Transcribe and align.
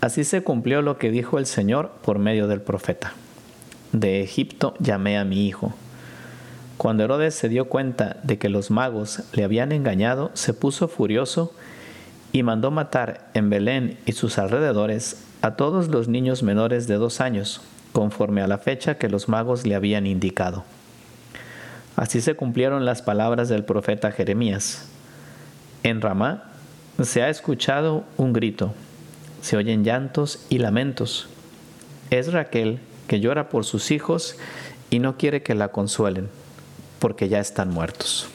Así 0.00 0.24
se 0.24 0.42
cumplió 0.42 0.82
lo 0.82 0.98
que 0.98 1.10
dijo 1.10 1.38
el 1.38 1.46
Señor 1.46 1.90
por 2.02 2.18
medio 2.18 2.48
del 2.48 2.60
profeta. 2.60 3.14
De 3.92 4.22
Egipto 4.22 4.74
llamé 4.78 5.18
a 5.18 5.24
mi 5.24 5.46
hijo. 5.46 5.74
Cuando 6.76 7.04
Herodes 7.04 7.34
se 7.34 7.48
dio 7.48 7.68
cuenta 7.68 8.18
de 8.22 8.38
que 8.38 8.50
los 8.50 8.70
magos 8.70 9.22
le 9.32 9.44
habían 9.44 9.72
engañado, 9.72 10.30
se 10.34 10.52
puso 10.52 10.88
furioso 10.88 11.54
y 12.32 12.42
mandó 12.42 12.70
matar 12.70 13.30
en 13.32 13.48
Belén 13.48 13.98
y 14.04 14.12
sus 14.12 14.38
alrededores 14.38 15.24
a 15.40 15.56
todos 15.56 15.88
los 15.88 16.08
niños 16.08 16.42
menores 16.42 16.86
de 16.86 16.96
dos 16.96 17.20
años, 17.22 17.62
conforme 17.92 18.42
a 18.42 18.46
la 18.46 18.58
fecha 18.58 18.98
que 18.98 19.08
los 19.08 19.28
magos 19.28 19.66
le 19.66 19.74
habían 19.74 20.06
indicado. 20.06 20.64
Así 21.96 22.20
se 22.20 22.34
cumplieron 22.34 22.84
las 22.84 23.00
palabras 23.00 23.48
del 23.48 23.64
profeta 23.64 24.12
Jeremías. 24.12 24.86
En 25.82 26.02
Ramá 26.02 26.44
se 27.02 27.22
ha 27.22 27.30
escuchado 27.30 28.04
un 28.18 28.34
grito, 28.34 28.74
se 29.46 29.56
oyen 29.56 29.84
llantos 29.84 30.40
y 30.48 30.58
lamentos. 30.58 31.28
Es 32.10 32.32
Raquel 32.32 32.80
que 33.06 33.20
llora 33.20 33.48
por 33.48 33.64
sus 33.64 33.92
hijos 33.92 34.34
y 34.90 34.98
no 34.98 35.16
quiere 35.16 35.44
que 35.44 35.54
la 35.54 35.68
consuelen, 35.68 36.28
porque 36.98 37.28
ya 37.28 37.38
están 37.38 37.70
muertos. 37.70 38.26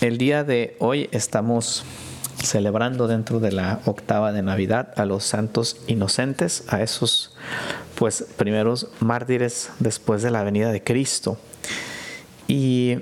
El 0.00 0.18
día 0.18 0.42
de 0.42 0.76
hoy 0.80 1.08
estamos 1.12 1.84
celebrando 2.42 3.06
dentro 3.06 3.38
de 3.38 3.52
la 3.52 3.80
octava 3.84 4.32
de 4.32 4.42
Navidad 4.42 4.92
a 4.96 5.04
los 5.04 5.22
santos 5.22 5.76
inocentes, 5.86 6.64
a 6.66 6.82
esos 6.82 7.36
pues 7.94 8.26
primeros 8.36 8.88
mártires 8.98 9.70
después 9.78 10.22
de 10.22 10.32
la 10.32 10.42
venida 10.42 10.72
de 10.72 10.82
Cristo. 10.82 11.38
Y 12.48 12.98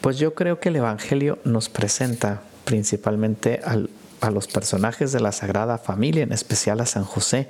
pues 0.00 0.16
yo 0.16 0.32
creo 0.32 0.58
que 0.58 0.70
el 0.70 0.76
Evangelio 0.76 1.38
nos 1.44 1.68
presenta 1.68 2.40
principalmente 2.64 3.60
a 4.20 4.30
los 4.30 4.46
personajes 4.48 5.12
de 5.12 5.20
la 5.20 5.32
Sagrada 5.32 5.78
Familia, 5.78 6.22
en 6.22 6.32
especial 6.32 6.80
a 6.80 6.86
San 6.86 7.04
José, 7.04 7.48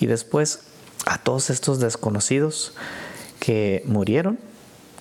y 0.00 0.06
después 0.06 0.60
a 1.06 1.18
todos 1.18 1.50
estos 1.50 1.80
desconocidos 1.80 2.74
que 3.40 3.82
murieron 3.86 4.38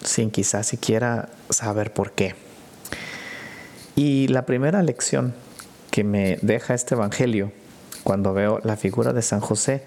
sin 0.03 0.31
quizás 0.31 0.67
siquiera 0.67 1.29
saber 1.49 1.93
por 1.93 2.11
qué. 2.11 2.35
Y 3.95 4.27
la 4.27 4.45
primera 4.45 4.83
lección 4.83 5.33
que 5.91 6.03
me 6.03 6.37
deja 6.41 6.73
este 6.73 6.95
Evangelio 6.95 7.51
cuando 8.03 8.33
veo 8.33 8.59
la 8.63 8.77
figura 8.77 9.11
de 9.11 9.21
San 9.21 9.41
José, 9.41 9.83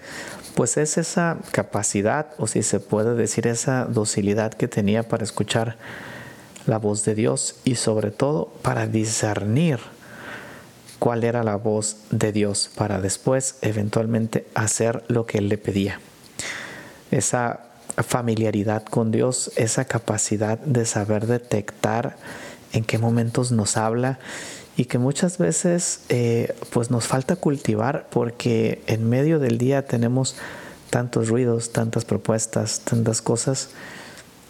pues 0.55 0.77
es 0.77 0.97
esa 0.97 1.37
capacidad, 1.51 2.27
o 2.37 2.45
si 2.45 2.61
se 2.61 2.79
puede 2.79 3.15
decir, 3.15 3.47
esa 3.47 3.85
docilidad 3.85 4.53
que 4.53 4.67
tenía 4.67 5.03
para 5.03 5.23
escuchar 5.23 5.77
la 6.67 6.77
voz 6.77 7.03
de 7.05 7.15
Dios 7.15 7.55
y 7.63 7.75
sobre 7.75 8.11
todo 8.11 8.53
para 8.61 8.85
discernir 8.85 9.79
cuál 11.01 11.23
era 11.23 11.43
la 11.43 11.55
voz 11.55 11.97
de 12.11 12.31
Dios 12.31 12.69
para 12.75 13.01
después 13.01 13.55
eventualmente 13.63 14.45
hacer 14.53 15.03
lo 15.07 15.25
que 15.25 15.39
Él 15.39 15.49
le 15.49 15.57
pedía. 15.57 15.99
Esa 17.09 17.61
familiaridad 18.07 18.83
con 18.83 19.09
Dios, 19.09 19.51
esa 19.55 19.85
capacidad 19.85 20.59
de 20.59 20.85
saber 20.85 21.25
detectar 21.25 22.17
en 22.71 22.83
qué 22.83 22.99
momentos 22.99 23.51
nos 23.51 23.77
habla 23.77 24.19
y 24.77 24.85
que 24.85 24.99
muchas 24.99 25.39
veces 25.39 26.01
eh, 26.09 26.53
pues 26.69 26.91
nos 26.91 27.07
falta 27.07 27.35
cultivar 27.35 28.05
porque 28.11 28.83
en 28.85 29.09
medio 29.09 29.39
del 29.39 29.57
día 29.57 29.87
tenemos 29.87 30.35
tantos 30.91 31.29
ruidos, 31.29 31.73
tantas 31.73 32.05
propuestas, 32.05 32.81
tantas 32.81 33.23
cosas 33.23 33.69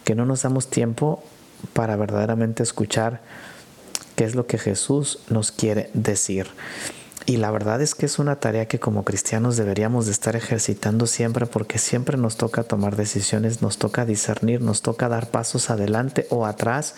que 0.04 0.14
no 0.14 0.26
nos 0.26 0.42
damos 0.42 0.68
tiempo 0.68 1.24
para 1.72 1.96
verdaderamente 1.96 2.62
escuchar 2.62 3.22
qué 4.22 4.28
es 4.28 4.36
lo 4.36 4.46
que 4.46 4.56
Jesús 4.56 5.18
nos 5.30 5.50
quiere 5.50 5.90
decir. 5.94 6.46
Y 7.26 7.38
la 7.38 7.50
verdad 7.50 7.82
es 7.82 7.96
que 7.96 8.06
es 8.06 8.20
una 8.20 8.36
tarea 8.36 8.68
que 8.68 8.78
como 8.78 9.02
cristianos 9.04 9.56
deberíamos 9.56 10.06
de 10.06 10.12
estar 10.12 10.36
ejercitando 10.36 11.08
siempre 11.08 11.46
porque 11.46 11.80
siempre 11.80 12.16
nos 12.16 12.36
toca 12.36 12.62
tomar 12.62 12.94
decisiones, 12.94 13.62
nos 13.62 13.78
toca 13.78 14.04
discernir, 14.04 14.60
nos 14.60 14.80
toca 14.80 15.08
dar 15.08 15.26
pasos 15.32 15.70
adelante 15.70 16.28
o 16.30 16.46
atrás 16.46 16.94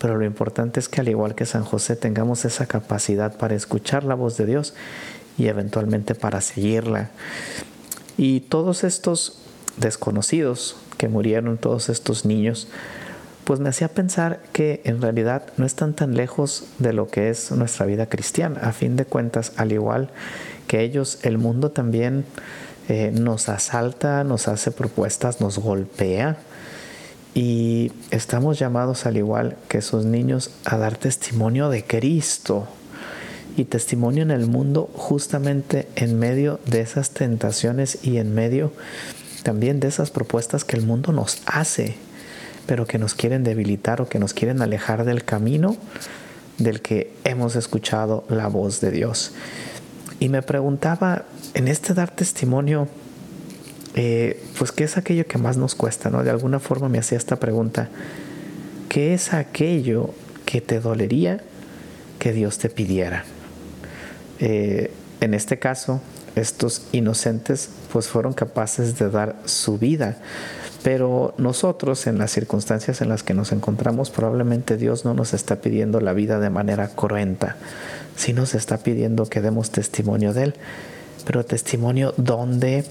pero 0.00 0.18
lo 0.18 0.24
importante 0.24 0.80
es 0.80 0.88
que 0.88 1.00
al 1.00 1.08
igual 1.08 1.36
que 1.36 1.46
San 1.46 1.64
José 1.64 1.94
tengamos 1.94 2.44
esa 2.44 2.66
capacidad 2.66 3.38
para 3.38 3.54
escuchar 3.54 4.02
la 4.02 4.16
voz 4.16 4.36
de 4.36 4.46
Dios 4.46 4.74
y 5.38 5.46
eventualmente 5.46 6.16
para 6.16 6.40
seguirla. 6.40 7.10
Y 8.18 8.40
todos 8.40 8.82
estos 8.82 9.38
desconocidos 9.76 10.76
que 10.98 11.08
murieron, 11.08 11.56
todos 11.56 11.88
estos 11.88 12.24
niños, 12.24 12.68
pues 13.46 13.60
me 13.60 13.68
hacía 13.68 13.86
pensar 13.86 14.40
que 14.52 14.80
en 14.82 15.00
realidad 15.00 15.44
no 15.56 15.64
están 15.64 15.94
tan 15.94 16.16
lejos 16.16 16.64
de 16.80 16.92
lo 16.92 17.06
que 17.06 17.30
es 17.30 17.52
nuestra 17.52 17.86
vida 17.86 18.06
cristiana. 18.06 18.58
A 18.60 18.72
fin 18.72 18.96
de 18.96 19.04
cuentas, 19.04 19.52
al 19.56 19.70
igual 19.70 20.10
que 20.66 20.82
ellos, 20.82 21.20
el 21.22 21.38
mundo 21.38 21.70
también 21.70 22.24
eh, 22.88 23.12
nos 23.14 23.48
asalta, 23.48 24.24
nos 24.24 24.48
hace 24.48 24.72
propuestas, 24.72 25.40
nos 25.40 25.58
golpea. 25.58 26.38
Y 27.34 27.92
estamos 28.10 28.58
llamados, 28.58 29.06
al 29.06 29.16
igual 29.16 29.56
que 29.68 29.78
esos 29.78 30.04
niños, 30.04 30.50
a 30.64 30.76
dar 30.76 30.96
testimonio 30.96 31.68
de 31.68 31.84
Cristo. 31.84 32.66
Y 33.56 33.66
testimonio 33.66 34.24
en 34.24 34.32
el 34.32 34.48
mundo 34.48 34.90
justamente 34.92 35.86
en 35.94 36.18
medio 36.18 36.58
de 36.66 36.80
esas 36.80 37.10
tentaciones 37.10 37.98
y 38.02 38.16
en 38.16 38.34
medio 38.34 38.72
también 39.44 39.78
de 39.78 39.86
esas 39.86 40.10
propuestas 40.10 40.64
que 40.64 40.76
el 40.76 40.82
mundo 40.82 41.12
nos 41.12 41.40
hace, 41.46 41.94
pero 42.66 42.86
que 42.86 42.98
nos 42.98 43.14
quieren 43.14 43.44
debilitar 43.44 44.00
o 44.00 44.08
que 44.08 44.18
nos 44.18 44.34
quieren 44.34 44.62
alejar 44.62 45.04
del 45.04 45.24
camino 45.24 45.76
del 46.58 46.80
que 46.80 47.12
hemos 47.24 47.56
escuchado 47.56 48.24
la 48.28 48.48
voz 48.48 48.80
de 48.80 48.90
Dios. 48.90 49.32
Y 50.18 50.28
me 50.28 50.42
preguntaba, 50.42 51.26
en 51.54 51.68
este 51.68 51.92
dar 51.94 52.10
testimonio, 52.10 52.88
eh, 53.94 54.42
pues 54.58 54.72
qué 54.72 54.84
es 54.84 54.96
aquello 54.96 55.26
que 55.26 55.38
más 55.38 55.56
nos 55.56 55.74
cuesta, 55.74 56.10
¿no? 56.10 56.22
De 56.22 56.30
alguna 56.30 56.58
forma 56.58 56.88
me 56.88 56.98
hacía 56.98 57.18
esta 57.18 57.36
pregunta, 57.36 57.88
¿qué 58.88 59.14
es 59.14 59.34
aquello 59.34 60.10
que 60.44 60.60
te 60.60 60.80
dolería 60.80 61.40
que 62.18 62.32
Dios 62.32 62.58
te 62.58 62.70
pidiera? 62.70 63.24
Eh, 64.38 64.90
en 65.20 65.34
este 65.34 65.58
caso, 65.58 66.00
estos 66.34 66.86
inocentes 66.92 67.70
pues 67.92 68.08
fueron 68.08 68.34
capaces 68.34 68.98
de 68.98 69.10
dar 69.10 69.36
su 69.44 69.78
vida, 69.78 70.18
pero 70.86 71.34
nosotros 71.36 72.06
en 72.06 72.16
las 72.16 72.30
circunstancias 72.30 73.00
en 73.00 73.08
las 73.08 73.24
que 73.24 73.34
nos 73.34 73.50
encontramos 73.50 74.10
probablemente 74.10 74.76
Dios 74.76 75.04
no 75.04 75.14
nos 75.14 75.34
está 75.34 75.56
pidiendo 75.56 76.00
la 76.00 76.12
vida 76.12 76.38
de 76.38 76.48
manera 76.48 76.86
cruenta, 76.86 77.56
sí 78.14 78.32
nos 78.32 78.54
está 78.54 78.78
pidiendo 78.78 79.26
que 79.26 79.40
demos 79.40 79.72
testimonio 79.72 80.32
de 80.32 80.44
Él, 80.44 80.54
pero 81.24 81.44
testimonio 81.44 82.14
donde 82.18 82.84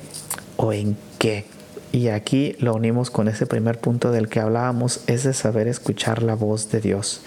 o 0.57 0.73
en 0.73 0.97
qué. 1.19 1.45
Y 1.93 2.09
aquí 2.09 2.57
lo 2.59 2.75
unimos 2.75 3.11
con 3.11 3.29
ese 3.29 3.45
primer 3.45 3.79
punto 3.79 4.11
del 4.11 4.27
que 4.27 4.41
hablábamos, 4.41 4.99
es 5.07 5.23
de 5.23 5.33
saber 5.33 5.69
escuchar 5.69 6.21
la 6.21 6.35
voz 6.35 6.69
de 6.71 6.81
Dios. 6.81 7.21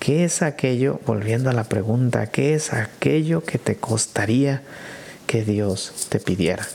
¿Qué 0.00 0.24
es 0.24 0.42
aquello, 0.42 0.98
volviendo 1.06 1.48
a 1.48 1.52
la 1.52 1.62
pregunta, 1.62 2.26
qué 2.26 2.54
es 2.54 2.72
aquello 2.72 3.44
que 3.44 3.58
te 3.58 3.76
costaría 3.76 4.62
que 5.28 5.44
Dios 5.44 6.08
te 6.08 6.18
pidiera? 6.18 6.66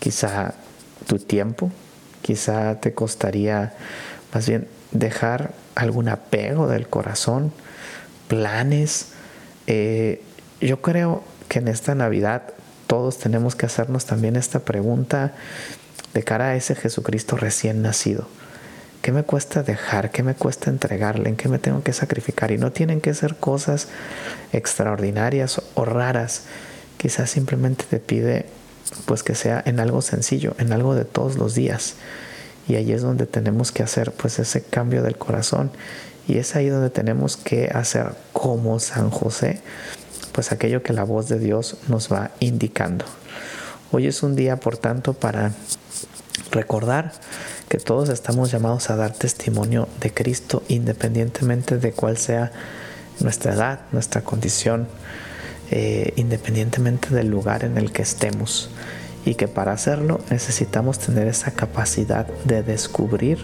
Quizá 0.00 0.54
tu 1.06 1.20
tiempo, 1.20 1.70
quizá 2.24 2.80
te 2.80 2.94
costaría 2.94 3.74
más 4.32 4.48
bien 4.48 4.66
dejar 4.92 5.52
algún 5.74 6.08
apego 6.08 6.66
del 6.68 6.88
corazón, 6.88 7.52
planes. 8.28 9.08
Eh, 9.66 10.22
yo 10.58 10.80
creo 10.80 11.22
que 11.48 11.58
en 11.58 11.68
esta 11.68 11.94
Navidad 11.94 12.54
todos 12.86 13.18
tenemos 13.18 13.56
que 13.56 13.66
hacernos 13.66 14.06
también 14.06 14.36
esta 14.36 14.60
pregunta 14.60 15.32
de 16.14 16.22
cara 16.22 16.46
a 16.46 16.56
ese 16.56 16.74
Jesucristo 16.74 17.36
recién 17.36 17.82
nacido. 17.82 18.26
¿Qué 19.02 19.12
me 19.12 19.24
cuesta 19.24 19.62
dejar? 19.62 20.10
¿Qué 20.10 20.22
me 20.22 20.34
cuesta 20.34 20.70
entregarle? 20.70 21.28
¿En 21.28 21.36
qué 21.36 21.50
me 21.50 21.58
tengo 21.58 21.82
que 21.82 21.92
sacrificar? 21.92 22.52
Y 22.52 22.56
no 22.56 22.72
tienen 22.72 23.02
que 23.02 23.12
ser 23.12 23.36
cosas 23.36 23.88
extraordinarias 24.54 25.60
o 25.74 25.84
raras. 25.84 26.44
Quizás 26.96 27.28
simplemente 27.28 27.84
te 27.84 28.00
pide 28.00 28.46
pues 29.06 29.22
que 29.22 29.34
sea 29.34 29.62
en 29.64 29.80
algo 29.80 30.02
sencillo, 30.02 30.54
en 30.58 30.72
algo 30.72 30.94
de 30.94 31.04
todos 31.04 31.36
los 31.36 31.54
días. 31.54 31.94
Y 32.68 32.76
ahí 32.76 32.92
es 32.92 33.02
donde 33.02 33.26
tenemos 33.26 33.72
que 33.72 33.82
hacer 33.82 34.12
pues 34.12 34.38
ese 34.38 34.62
cambio 34.62 35.02
del 35.02 35.18
corazón. 35.18 35.70
Y 36.26 36.38
es 36.38 36.56
ahí 36.56 36.68
donde 36.68 36.90
tenemos 36.90 37.36
que 37.36 37.68
hacer 37.72 38.14
como 38.32 38.80
San 38.80 39.10
José 39.10 39.60
pues 40.34 40.50
aquello 40.50 40.82
que 40.82 40.92
la 40.92 41.04
voz 41.04 41.28
de 41.28 41.38
Dios 41.38 41.76
nos 41.86 42.12
va 42.12 42.32
indicando. 42.40 43.04
Hoy 43.92 44.08
es 44.08 44.24
un 44.24 44.34
día, 44.34 44.56
por 44.56 44.76
tanto, 44.76 45.12
para 45.12 45.52
recordar 46.50 47.12
que 47.68 47.78
todos 47.78 48.08
estamos 48.08 48.50
llamados 48.50 48.90
a 48.90 48.96
dar 48.96 49.12
testimonio 49.12 49.88
de 50.00 50.12
Cristo 50.12 50.64
independientemente 50.66 51.78
de 51.78 51.92
cuál 51.92 52.16
sea 52.16 52.50
nuestra 53.20 53.54
edad, 53.54 53.80
nuestra 53.92 54.22
condición, 54.22 54.88
eh, 55.76 56.12
independientemente 56.14 57.12
del 57.12 57.26
lugar 57.26 57.64
en 57.64 57.76
el 57.76 57.90
que 57.90 58.02
estemos. 58.02 58.70
Y 59.26 59.34
que 59.34 59.48
para 59.48 59.72
hacerlo 59.72 60.20
necesitamos 60.30 61.00
tener 61.00 61.26
esa 61.26 61.50
capacidad 61.50 62.28
de 62.44 62.62
descubrir 62.62 63.38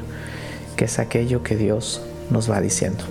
que 0.76 0.84
es 0.84 1.00
aquello 1.00 1.42
que 1.42 1.56
Dios 1.56 2.02
nos 2.30 2.48
va 2.48 2.60
diciendo. 2.60 3.02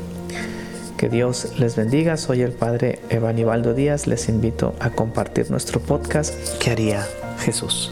Que 0.95 1.09
Dios 1.09 1.59
les 1.59 1.75
bendiga. 1.75 2.15
Soy 2.15 2.43
el 2.43 2.53
Padre 2.53 2.99
Evanibaldo 3.09 3.73
Díaz. 3.73 4.07
Les 4.07 4.29
invito 4.29 4.73
a 4.79 4.91
compartir 4.91 5.51
nuestro 5.51 5.81
podcast 5.81 6.33
¿Qué 6.59 6.71
haría 6.71 7.05
Jesús? 7.39 7.91